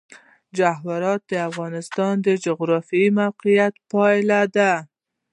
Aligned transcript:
جواهرات 0.57 1.21
د 1.31 1.33
افغانستان 1.49 2.13
د 2.25 2.27
جغرافیایي 2.45 3.09
موقیعت 3.19 3.73
پایله 3.91 4.41
ده. 4.55 4.71